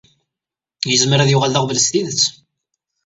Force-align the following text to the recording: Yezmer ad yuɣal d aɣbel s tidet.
Yezmer 0.91 1.19
ad 1.19 1.29
yuɣal 1.31 1.53
d 1.53 1.57
aɣbel 1.59 1.79
s 1.79 1.87
tidet. 1.91 2.23